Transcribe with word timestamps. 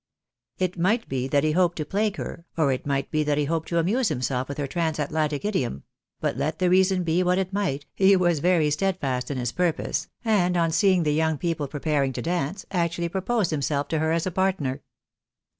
It 0.57 0.79
might 0.79 1.07
be 1.07 1.27
that 1.27 1.43
he 1.43 1.51
hoped 1.51 1.75
to 1.77 1.85
plague 1.85 2.15
her, 2.17 2.47
or 2.57 2.71
it 2.71 2.87
might 2.87 3.11
be 3.11 3.21
that 3.23 3.37
he 3.37 3.45
hoped 3.45 3.67
to 3.69 3.77
amuse 3.77 4.07
himself 4.09 4.49
with 4.49 4.57
her 4.57 4.65
transatlantic 4.65 5.45
idiom; 5.45 5.83
but 6.19 6.35
let 6.35 6.57
the 6.57 6.71
reason 6.71 7.03
be 7.03 7.21
what 7.21 7.37
it 7.37 7.53
might, 7.53 7.85
he 7.93 8.15
was 8.15 8.39
very 8.39 8.71
steadfast 8.71 9.29
in 9.29 9.37
his 9.37 9.51
purpose, 9.51 10.07
and 10.25 10.57
on 10.57 10.71
seeing 10.71 11.03
the 11.03 11.13
young 11.13 11.37
people 11.37 11.67
preparing 11.67 12.13
to 12.13 12.21
dance, 12.23 12.65
actually 12.71 13.09
proposed 13.09 13.51
himself 13.51 13.87
to 13.89 13.99
her 13.99 14.11
as 14.11 14.25
a 14.25 14.31
partner. 14.31 14.81